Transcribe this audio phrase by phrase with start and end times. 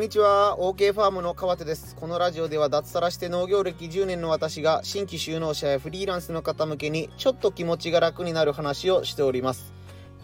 [0.00, 0.56] んにちは。
[0.58, 1.94] OK ファームの川手です。
[1.94, 9.74] このラジオでは脱サラして農業歴10年の私が新規就農者やフリーランスの方向けにちょっと気持ちが楽になる話をしております。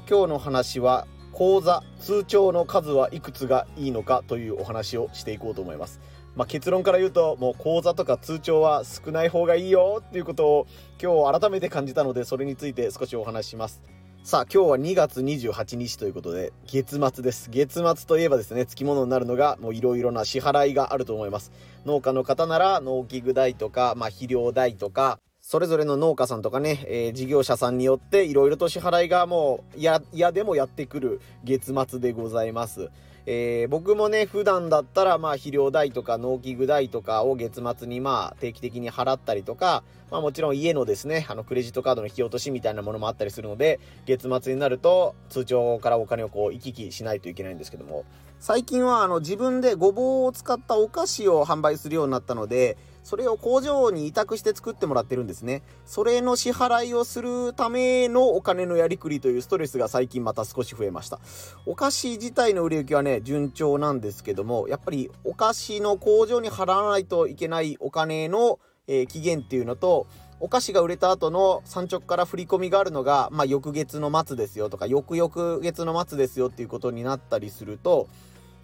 [0.09, 6.01] 今日の話は講座通帳の数はいくつがいいのかというお話をしていこうと思います。
[6.37, 10.67] まあ、結論から言うともう講座とか通帳は少ない方がいいよっていうことを
[10.99, 13.83] 今日改めて感じたのでそれについて少しお話しします。
[14.27, 17.49] さあ今日は2月28日ということで月末です。
[17.49, 21.53] 月末といえばですね付き物になるのがもういろいろな支払いがあると思います。
[21.85, 32.91] 農家の方なら農機具代とか、まあ、肥料代とかそれぞれの農家さんとかね、えー、事業者さんによっていろいろと支払いがもう嫌でもやってくる月末でございます。
[33.29, 48.05] えー、僕もね、普段だったら、まあ、肥料代とか農機具代とかを月末に、まあ、定期的に払ったりとか、まあ、もちろん家のですね、あの、クレジットカードの引き落としみたいなものもあったりするので、月末になると、通帳からお金をこう、行き来しないといけないんですけども、
[48.39, 55.63] 最近は、あの、自分でごぼうを使ったお菓子を販売するようになったので、それを工場に委託して作ってもらってるんですね。
[55.85, 61.21] それの支払いをするためのお金のやりくりというストレスが最近また少し増えました。
[61.67, 78.09] お菓子自体の売れ行きはね、順調なんですけども、やっぱりお菓子の工場に払わないといけないお金の、えー、期限っていうのと、お菓子が売れた後の産直から振り込みがあるのが、まあ、翌月の末ですよとか、翌々月の末ですよっていうことになったりすると、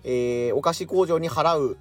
[0.05, 1.78] えー、お菓子工場に払う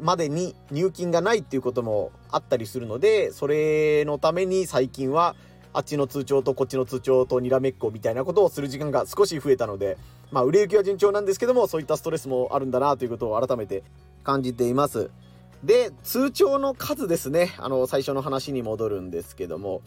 [0.00, 5.36] までに入金がないっていうこともあったりするので、それのために最近は、
[5.74, 9.98] あっちの通帳とこっちの通帳とにらめっこみたいなことをする時間が少し増えたので、
[10.32, 13.82] まあ、売れ行きは順調なんですけども、そういったストレスもあるんだなということを改めて
[14.24, 15.10] 感じています。
[15.64, 17.54] で、通帳の数ですね。
[17.58, 19.82] あの、最初の話に戻るんですけども、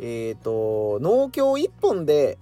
[0.00, 2.38] えっ、ー、と、農協1本で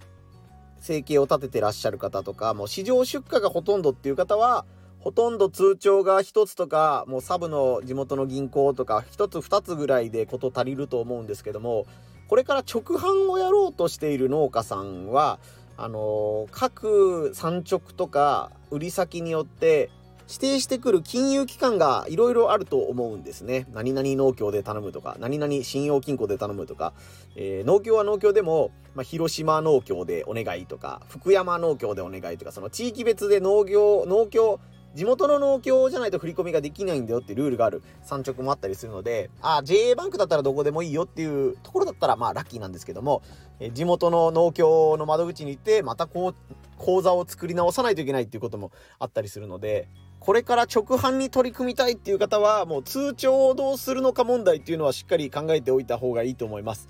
[0.81, 4.65] 生計を立ててらっしゃる方とか、もう市場出荷がほとんどっていう方は、
[4.99, 11.87] ほとんど通帳が1つとか、もうサブの地元の銀行とか、1つ2つぐらいでこと足りると思うんですけども、
[12.29, 15.39] これから直販をやろうとしている農家さんは、
[15.77, 19.91] あの、各産直とか売り先によって
[20.27, 23.67] 指定してくる金融機関がいろいろあると思うんですね。
[23.73, 26.95] 何々農協で頼むとか、何々信用金庫で頼むとか、
[27.37, 34.61] えー、農協は農協でも、まあ、広島農協でお願いとか、福山農協でお願いとか、その地域別で農業、農協、
[34.95, 43.23] 地元の農協じゃないと振り込みができないんだよってルールがある産直もあったりするので、あ、JA バンクだったらどこでもいいよっていうところだったらまあラッキーなんですけども、
[43.61, 46.35] え地元の農協の窓口に行って、またこう、
[46.79, 49.89] 講座を作り直さないといけないっていうこともあったりするので、
[50.21, 56.89] これから直販に取り組みたいっていう方は、もう通帳をどうするのか問題っていうのはしっかり考えておいた方がいいと思います。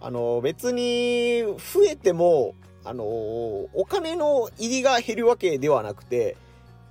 [0.00, 2.54] あの、別に増えても、
[2.84, 6.36] あの、お金の入りが減るわけではなくて、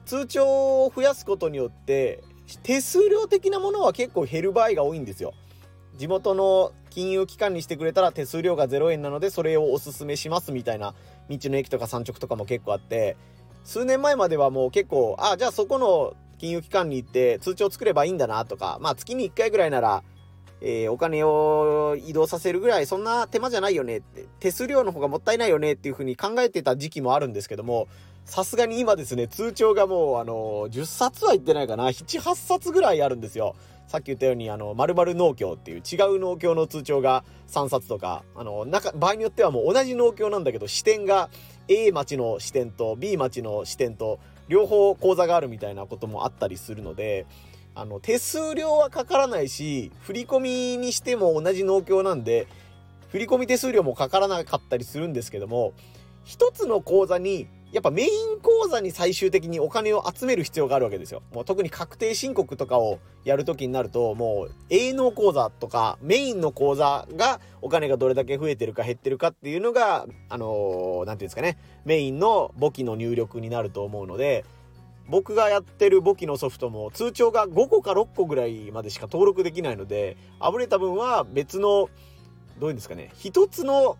[0.05, 2.23] 通帳を増やすことによって
[2.63, 5.33] 手数料的なものは結構減る場合が多いんですよ。
[5.97, 10.93] 地元の金融機関にしてくれたら手数料が0円なのでそれをおすすめしますみたいな
[11.29, 13.17] 道の駅とか産直とかも結構あって
[13.63, 20.03] 数年前まではもう結構あじゃあそこの金融機関に行って通帳作ればいいんだなとかまあ月に1回ぐらいなら、
[20.61, 27.87] えー、お金を移動させるぐらいそんな手間じゃないよねって手数料の方がもったいないよねっていうふうに考えてた時期もあるんですけども
[28.25, 33.55] さすがに今ですね、通帳がもう、あの、10冊は言ってないかな、7、8冊ぐらいあるんですよ。
[33.87, 41.29] さっき言ったように、あの、〇〇農協っていう違う農協の通帳が3冊とか、あの、中、場合によってはもう同じ農協なんだけど、支店が
[41.67, 47.25] A 町の支店と B 町の支店と、両方口座があるみたいなこともあったりするので、
[47.75, 52.47] あの、手数料はかからないし、振り込みにしても同じ農協なんで、
[53.09, 55.73] 振り込み手数料もかからなかったりするんですけども、
[56.23, 61.23] 一つの口座にやっぱメイン口座に最終的にお金を集める必要があるわけですよ。
[61.33, 74.43] もう特に確定申告とかをやるときになると、もう営農口座とかメインの口座がお金がどれだけ増えてるか減ってるかっていうのが、あのー、なんていうんですかね、メインの簿記の入力になると思うので、
[75.11, 81.89] 僕がやってる簿記のソフトも通帳が5個か6個ぐらいまでしか登録できないので、あぶれた分は別の、
[82.59, 83.97] どういうんですかね、一つの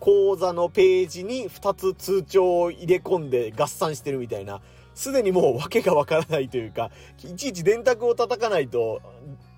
[0.00, 4.60] 口座のページに2つ通帳を入れ込んで合算してるみたいな、
[4.94, 6.90] すでにもう訳がわからないというか、
[7.24, 9.00] いちいち電卓を叩かないと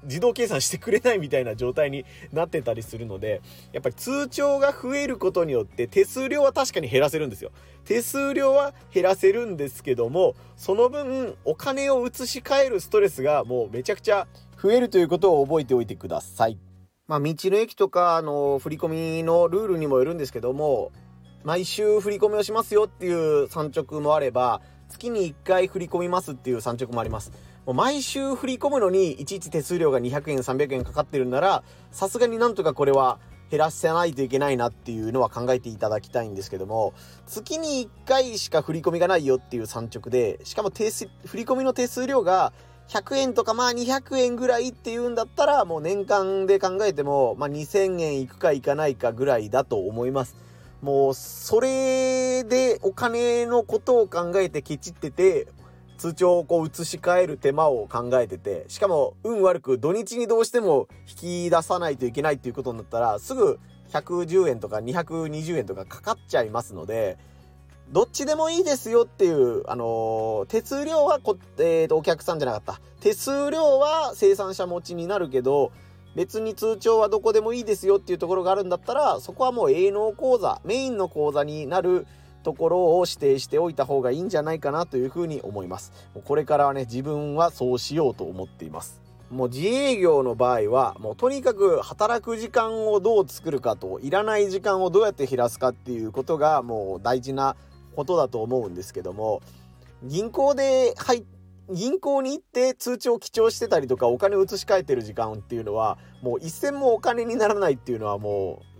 [0.04, 3.40] 自動計算してくれないみたいな状態になってたりするので、
[3.72, 7.50] やっぱり通帳が増えることによって手数料は確かに減らせるんですよ。
[7.84, 14.26] 手数料は減らせるんですけども、その分お金を移し替えるストレスがもうめちゃくちゃ
[14.60, 16.58] 増えるということを覚えておいてください。
[17.08, 18.88] まあ、道の駅とか、あの、振り込
[19.18, 20.92] みのルールにもよるんですけども、
[21.44, 27.32] 毎週振り込みをしますよっていう産直もあれば、月に1回振り込みますっていう産直もあります。
[27.64, 33.18] もう毎週振り込むのに、いちいち手数料が200円、300円かかってるんなら、さすがになんとかこれは
[33.50, 36.92] 減らせないといけないなっていうのは考えていただきたいんですけども、
[37.26, 42.52] 月に1回しか振り込みがないよっていう産直で、しかも手振り込みの手数料が
[42.88, 50.36] 100円とかまあ200円ぐらいっていうんだったら、もう年間で考えても、まあ2000円いくかいかないかぐらいだと思います。
[50.82, 55.46] もう、それでお金のことを考えてケチってて、
[55.96, 63.60] 通帳をこう移し替える手間を考えてて、しかも運悪く土日にどうしても引き出さないといけないっていうことになったら、すぐ
[63.92, 67.16] 110円とか220円とかかかっちゃいますので、
[67.90, 72.80] どっちでもいいですよっていう、あのー、手数料はこ、えーと、お客さんじゃなかった。
[73.00, 75.70] 手数料は生産者持ちになるけど、
[76.14, 82.06] 別に通帳はどこでもいいですよっていうところがあるんだったら、そこはもう営農講座、メインの講座になる
[82.42, 85.92] ところを指定しておいた方がいいんじゃないかなというふうに思います。
[86.24, 89.00] これからはね、自分はそうしようと思っています。
[89.30, 97.56] もう自営業の場合は、もうとにかく働く時間をどう作るかと、いらない時間をどうやって減らすかっていうことがもう大事な
[97.96, 99.40] ことだと思うんですけども、
[100.02, 101.24] 銀行で入っ
[101.70, 108.72] 銀行に行って通帳を記帳してたりとかお金を移し替えてる時間っていうのはもう一銭もお金にならないっていうのはもう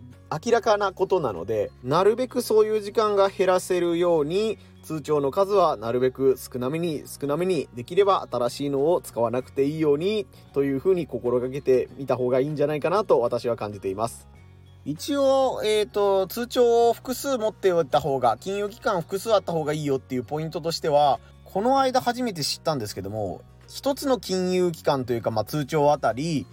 [0.45, 14.29] 明らかなことなのでなるべくそういう時間が減らせるように通帳の数はなるべく少なめに少なめにできれば新しいのを使わなくていいようにというふうに心がけてみた方がいいんじゃないかなと私は感じています。
[14.85, 21.21] 一応、えっ、ー、と、通帳を複数持っておいた方が、金融機関複数あった方がいいよっていうポイントとしては、
[21.53, 26.47] この間初めて知ったんですけども、一つの金融機関というか、まあ、通帳あたり、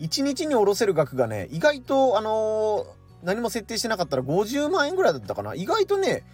[0.00, 2.84] 1日に下ろせる額がね、意外と、あのー、
[3.24, 5.54] 何も設定してなかったら50万円ぐらいだったかな。
[5.54, 6.24] 意外とね、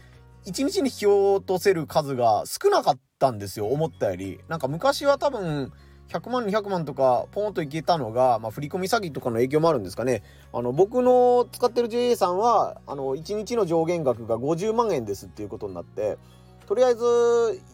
[0.47, 4.39] 1日に引き落とせる数が少なかったんですよ、思ったより。
[4.47, 5.73] なんか昔は多分、
[6.09, 10.23] 100万、200万とかポンといけたのが、まあ、振り込み詐欺とかの影響もあるんですかね。
[10.53, 16.17] あの、僕の使ってる JA さんは、あの、1日の上限額が50万円ですっていうことになって、
[16.67, 17.05] とりあえず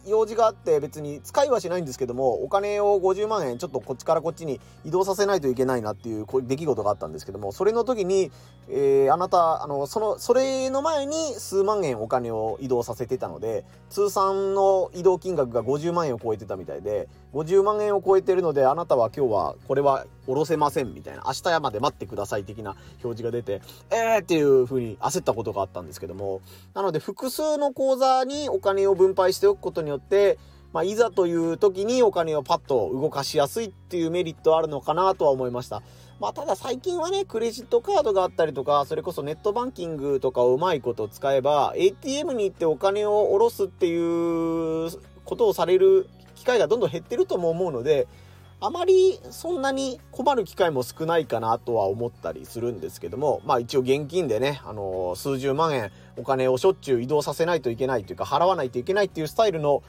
[0.07, 8.31] 用事があって別に使いはしないんですけどもお金を50万円ちょっとこっちからこっちに移動させないといけないなっていう出来事があったんですけどもそれの時に、
[8.69, 22.71] えー、あなたあのそのそれの前に数万円お金を移動させてたので通算の移動金額が50万円を超えてたみたいで50万円を超えてるのであなたは今日はこれは下ろせませんみたいな明日まで待ってください的な
[23.03, 26.41] 表示が出てえーっていう風に焦ったことがあったんですけども
[26.73, 30.37] なので複数の口座にお金を分配しておくことによって、
[30.73, 35.81] まあ、いざという時にお金をパッと動かしやすいっていうメリットあるのかなとは思いました。
[36.19, 44.91] まあ、ただ最近はね、クレジットカードがあったりとか、それこそネットバンキングとかをうまいこと使えば、ATM に行ってお金を下ろすっていう
[45.25, 48.07] ことをされる機会がどんどん減ってるとも思うので、
[48.63, 59.81] あまりそんなに困る機会も少ないかなとは思ったりするんですけども、まあ一応現金でね、あのー、数十万円お金をしょっちゅう移動させないといけないというか、払わないといけないっていうスタイルの、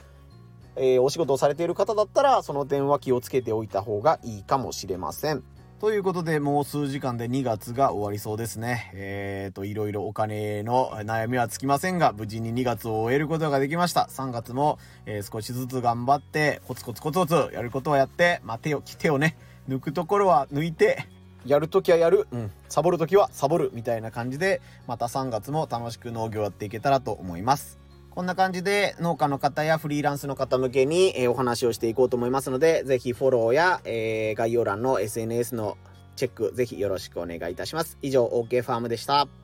[0.77, 5.45] えー、お仕事をされている方だったら、その電話気をつけておいた方がいいかもしれません。
[5.83, 8.93] ということで、もう数時間で2月が終わりそうですね。
[8.95, 14.09] えーと、いろいろお金の悩みはつきませんが、無事に2月を終えることができました。
[14.09, 19.37] 3月も、えー、少しずつ頑張って、コツコツコツコツやることはやって、まあ、手を、手をね、
[19.69, 21.05] 抜くところは抜いて、
[21.45, 27.82] やるときはやる、うん、サボるときはサボる、みたいな感じで、また3月も楽しく農業やっていけたらと思います。
[28.15, 35.79] こんな感じで農家の方やフリーランスの方向けに、え、お話をしていこうと思いますので、ぜひフォローや、え、概要欄の SNS の
[36.17, 37.97] チェックぜひよろしくお願いいたします。
[38.03, 39.42] 以上、OK ファームでした。